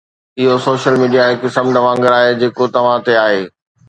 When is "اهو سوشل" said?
0.43-0.95